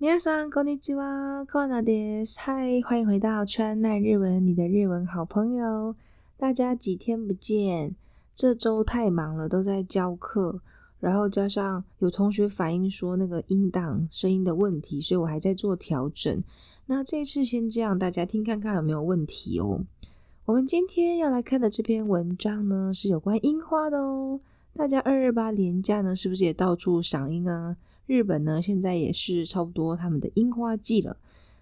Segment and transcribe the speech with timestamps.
[0.00, 5.92] 晚上好，你吉哇，考纳迪斯，嗨，欢迎回到川奈日文，你的日文好朋友。
[6.36, 7.96] 大家几天不见，
[8.32, 10.60] 这周太忙了，都在教课，
[11.00, 16.44] 然后加上有同学反映说那个音档声音的问题，所以我还在做调整。
[16.86, 19.80] 那这一次先这样，大家听看看有没有问题哦。
[20.44, 24.38] 我们今天要来看的这篇文章呢，是有关樱花的哦。
[24.72, 27.76] 大家二二八年假呢，是不是也到处赏樱啊？
[28.08, 31.18] 日本呢现在也是差不多他们的樱花季了。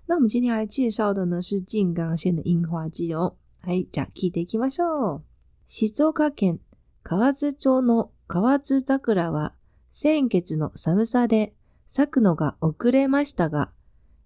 [0.07, 3.35] 那我们今天来介绍的呢是静冈县的樱花季哦。
[3.65, 5.23] はい、じゃあ聞いていきましょう。
[5.67, 6.61] 静岡県
[7.03, 9.55] 河津町の河津桜は
[9.91, 11.53] 先月の寒さで
[11.89, 13.73] 咲くのが遅れましたが、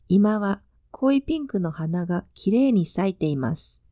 [0.09, 3.83] 今は濃いピンクの花が綺麗に咲いています。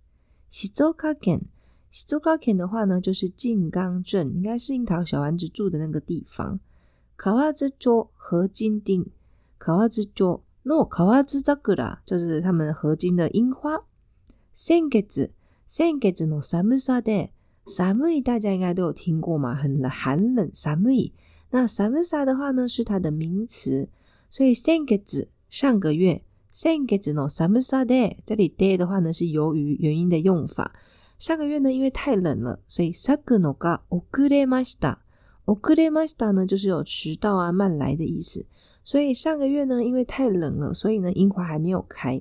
[0.51, 1.47] 静岡県。
[1.91, 6.61] 静岡県的话呢，就是静冈镇，应该是樱桃小丸子住的那个地方。
[7.21, 9.11] 河津町河津町
[9.59, 13.83] 河津町の河津桜、就是他们河津的樱花。
[14.53, 15.05] 先月、
[15.67, 17.33] 先月の寒さで、
[17.67, 21.13] 寒い大家应该都有听过嘛，很冷，寒冷，寒い。
[21.51, 23.89] 那寒さ的话呢，是他的名词，
[24.31, 25.03] 所以先月
[25.51, 30.73] 上个月，先月の寒さで，这里 day 的话呢是由于原因的用法。
[31.19, 35.01] 上个月呢，因为太冷了，所以咲くのが遅れました。
[35.49, 38.45] O k u r e m a s a 呢，就是有迟到啊、慢来的意思。
[38.85, 42.21] 所以上个月呢，因为太冷了，所以呢樱花还没有开。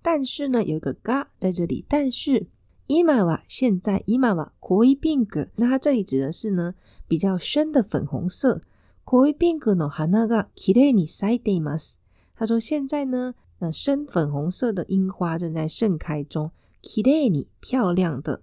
[0.00, 1.84] 但是呢，有一个 ga 在这里。
[1.86, 2.46] 但是
[2.86, 6.74] 伊 m a w a 现在伊 m a w a koi bing，那它这里指的是呢
[7.06, 8.58] 比较深的粉红色。
[9.04, 12.00] koi bing no hanaga kireni sideimasu，a
[12.34, 16.50] 他说现在呢，呃，深粉红色的樱花正在盛开中。
[16.82, 18.40] kireni 漂亮的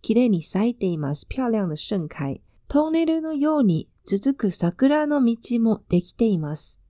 [0.00, 2.38] kireni s a i d e i m a s 漂亮的盛开。
[2.72, 6.80] トンネルのように続く桜の道もできています。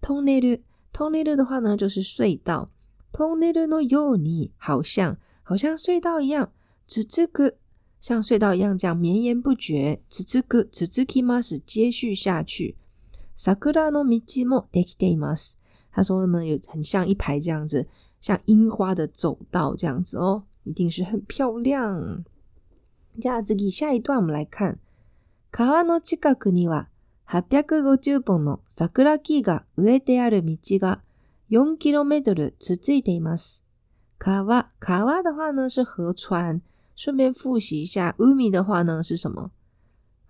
[0.00, 2.70] トンネル、トンネル的话呢就是隧道。
[3.12, 6.50] トンネルのように好像、好像隧道一样、
[6.88, 7.56] 続く、
[8.00, 12.74] 像隧道一样这样绵延不绝、続く、続きます、接续下去。
[13.36, 15.56] 桜の道もできています。
[15.92, 17.86] 他说呢，有很像一排这样子，
[18.20, 22.24] 像樱花的走道这样子哦，一定是很漂亮。
[23.20, 24.80] ゃあ次、下一段我们来看。
[25.58, 26.86] 川の近くには
[27.26, 31.00] 850本の桜木が植えてある道が
[31.50, 33.66] 4km 続いています。
[34.18, 36.60] 川、川的话呢是河川。
[36.94, 39.50] 顺便复习一下海 m i 的话呢是什么？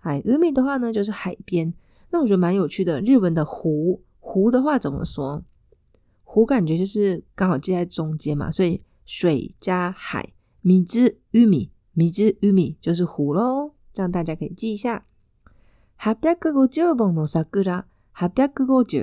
[0.01, 1.71] 海の m は的话呢就是海边。
[2.09, 2.99] 那我觉得蛮有趣的。
[2.99, 5.43] 日本的湖，湖的话怎么说？
[6.23, 13.35] 湖感觉就是刚好介在中间嘛，所以水加海，水、之 u m 就是湖
[13.93, 15.05] 这样大家可以记一下。
[16.01, 17.85] 八百棵古旧的萨花拉，
[18.17, 19.01] 八百棵古旧，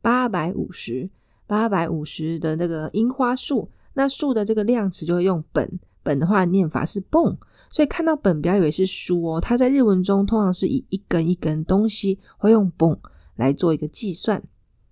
[0.00, 1.10] 八百五十，
[1.46, 7.36] 八百五十的那个樱花树，那树的这个量词就会用本，本的话念法是蹦，
[7.68, 12.98] 所以看到本不要以为是书哦，它在日文中通常是以一根一根东西会用蹦
[13.36, 14.42] 来做一个计算。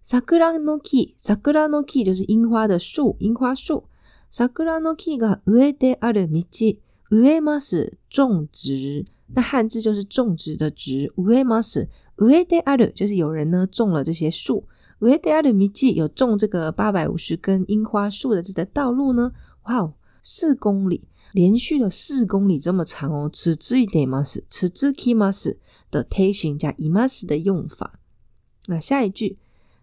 [0.02, 0.78] 桜の木，
[1.16, 3.84] 桜の木就是樱花的树，樱花树。
[4.30, 4.46] de
[4.78, 6.78] の r が植えである道，
[7.08, 9.06] 植 mas 种植。
[9.28, 11.88] 那汉字就是种植的“植 w え e す。
[12.16, 12.92] 植え是 w る e r e t y are？
[12.92, 14.64] 就是有人呢种了这些树
[15.00, 15.50] w e r e t y are？
[15.94, 19.32] 有种这个八百五十根樱花树的这条道路呢？
[19.64, 23.28] 哇哦，四公里，连续了四公里这么长哦。
[23.32, 24.22] 持之一定吗？
[24.22, 25.14] 是持之キ
[25.90, 27.94] 的単形加イマス的用法。
[28.68, 29.38] 那下一句，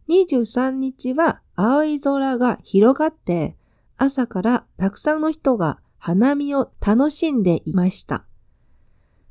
[0.08, 3.56] 二十三日は青空が広がって、
[3.98, 8.26] 朝からたくさんの人が花見を楽しんでいました。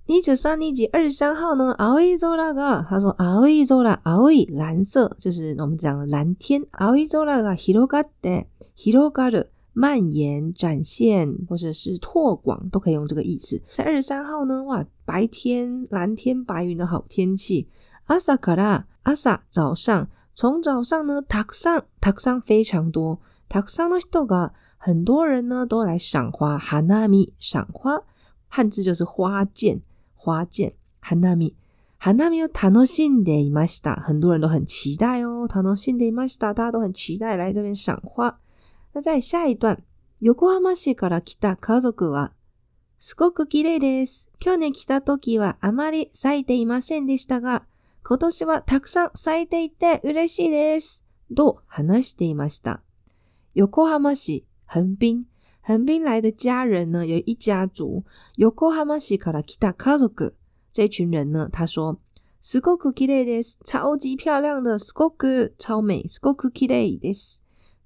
[0.06, 1.72] 你这三你级二十三号呢？
[1.78, 6.60] 阿威佐那个，他说阿威佐啦，阿威蓝色，就是我们讲的蓝天。
[6.72, 9.22] 阿威佐那个 h i r o g a t d e n h i r o g
[9.22, 13.62] a t d e n 蔓延展现或者是拓广都可以用这个意思。
[13.72, 17.68] 在二十三号呢，哇，白天蓝天白云的好天气。
[18.08, 28.00] asa 卡拉 asa 早上，从早上呢，taxan taxan 非常多，taxan 的多个很多人呢都来赏花，hanami 赏花，
[28.48, 29.80] 汉字就是花见。
[30.24, 30.46] 花
[31.20, 31.56] 花見。
[31.98, 33.96] 花見を楽しんでいました。
[33.96, 35.46] 很多人都很期待哦。
[35.48, 36.52] 楽しんでいました。
[36.54, 38.38] 大家都很期待来这边赏花。
[38.92, 39.82] 那在下一段、
[40.22, 42.32] 横浜市から来た家族は、
[42.98, 44.30] すごく綺麗です。
[44.38, 47.64] 去年来た時はあまり咲いていませんでしたが、
[48.04, 51.04] 今年はたくさん咲いていて嬉しいです。
[51.34, 52.80] と話していました。
[53.54, 55.26] 横浜市、横滨、
[55.64, 58.02] 横滨来的家人呢，有一家族
[58.36, 60.34] Yokohama Shikarakita Kazo 哥，
[60.72, 62.00] 这群人呢，他说
[62.42, 67.36] Sko cookie ladies 超级漂亮的 Sko 哥超美 Sko cookie ladies.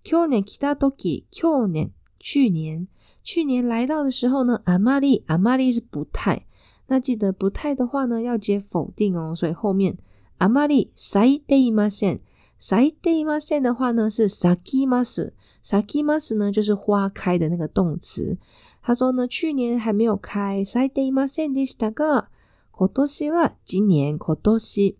[0.02, 1.90] 昨年其他都给去年
[2.20, 2.86] 去年
[3.24, 6.46] 去年来到的时候呢，阿玛丽阿玛丽是不太
[6.86, 9.98] 那记得不太的话呢，要接否定哦，所以后面
[10.38, 12.20] 阿玛丽 sai deimasen
[12.58, 15.32] sai deimasen 的话呢是 sake masu。
[15.68, 18.38] 咲きます呢，就是花开的那个动词。
[18.84, 22.26] 他说呢，去年还没有开，咲いていませんでしたが、
[22.70, 24.96] 今年は今年今年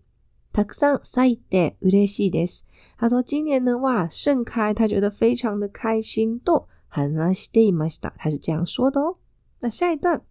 [0.51, 2.65] たくさん咲いて嬉しいです。
[2.97, 6.37] 他说今年呢，哇，盛开，他觉得非常的开心。
[6.41, 8.11] と話していました。
[8.17, 9.15] 他是这样说的哦。
[9.61, 10.21] 那下一段。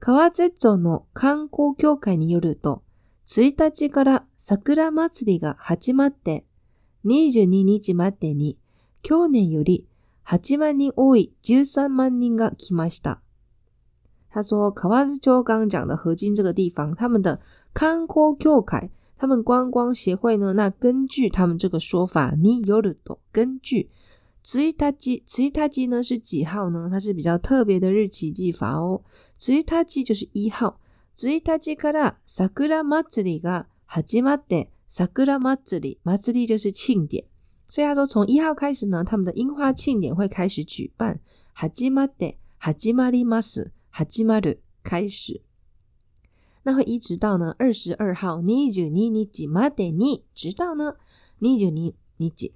[0.00, 2.82] 川瀬町の観光協会によると、
[3.26, 6.46] 1日から桜祭りが始まって、
[7.04, 8.57] 22日までに
[9.02, 9.86] 去年より
[10.26, 13.20] 8万人多い13万人が来ました。
[14.30, 17.40] 他说，卡瓦兹丘刚讲的河津这个地方，他们的
[17.74, 23.88] 観光協会，他们观光协会呢，那根据他们这个说法，你有ると根据。
[24.42, 26.88] 十一他基，十一他基呢是几号呢？
[26.90, 29.02] 它是比较特别的日期记法哦。
[29.38, 30.80] 十一他基就是一号。
[31.14, 32.48] 十一他基から桜
[33.02, 37.26] 祭りが始まって、桜祭り，祭り就是庆典。
[37.68, 41.20] 所以他说，从一号开始呢，他们的樱花庆典会开始举办，
[41.52, 45.42] 哈基马德哈基马里马斯哈基马的开始，
[46.62, 50.94] 那会一直到呢二十二号，你就你你吉马的你，直到呢
[51.40, 52.54] 你就你你吉。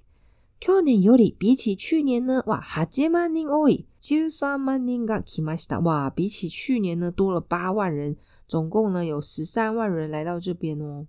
[0.59, 8.17] 今年有里比起去年呢，哇哈吉马尼奥伊九三马尼嘎吉马斯达哇，比起去年呢多了八万人，
[8.47, 11.05] 总共呢有十三万人来到这边哦。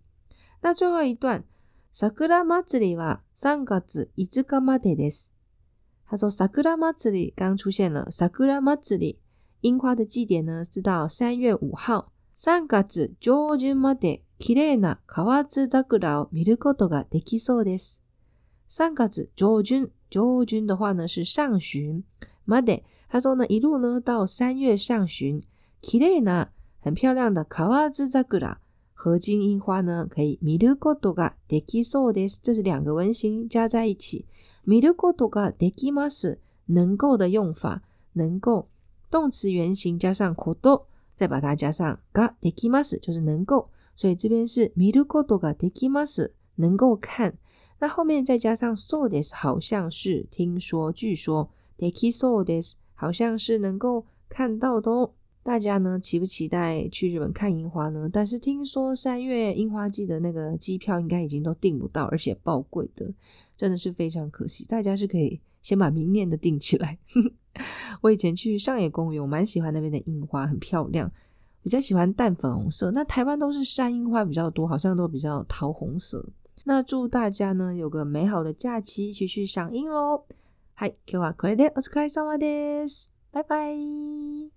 [0.60, 1.42] 那最后一段。
[1.96, 5.32] 桜祭りは3月5日までです。
[6.04, 9.18] 他说桜祭り刚出现了桜祭り。
[9.62, 12.10] 樱花的祭典呢是到3月5号。
[12.36, 18.02] 3月上旬まで綺麗な河津桜を見ることができそうです。
[18.70, 19.88] 3月上旬。
[20.10, 22.02] 上旬的话呢是上旬。
[22.44, 22.82] まで。
[23.08, 25.42] 他说呢一路呢到3月上旬。
[25.80, 26.50] 綺麗な、
[26.80, 28.58] 很漂亮的河津桜。
[29.04, 30.06] 合金樱花呢？
[30.10, 32.38] 可以見ることができそうです。
[32.42, 34.24] 这是两个文型加在一起。
[34.64, 37.82] 見ることができます，能够的用法，
[38.14, 38.70] 能够
[39.10, 40.84] 动词原形加上こと，
[41.14, 43.68] 再把它加上ができます，就是能够。
[43.94, 47.36] 所以这边是見ることができます，能够看。
[47.80, 55.10] 那后面再加上そうです，好像是听说，据说できそうです，好像是能够看到的。
[55.44, 58.08] 大家呢，期不期待去日本看樱花呢？
[58.10, 63.12] 但是听说三月樱花季的那个机票应该已经都订不到，而且爆贵的，
[63.54, 64.64] 真的是非常可惜。
[64.66, 66.98] 大家是可以先把明年的订起来。
[68.00, 71.12] 我以前去上野公园，我蛮喜欢那边的樱花，很漂亮，
[71.62, 72.90] 比较喜欢淡粉红色。
[72.92, 76.26] 那台湾都是山樱花比较多，好像都比较桃红色。
[76.64, 80.24] 那祝大家呢有个美好的假期，一起去赏樱喽！
[80.72, 84.53] 嗨，Kawaii l o t s c k r e s o m a des，拜拜。